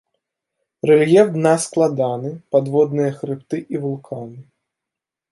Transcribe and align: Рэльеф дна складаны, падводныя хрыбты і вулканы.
Рэльеф 0.89 1.27
дна 1.35 1.51
складаны, 1.65 2.31
падводныя 2.55 3.11
хрыбты 3.19 3.57
і 3.75 3.83
вулканы. 3.85 4.39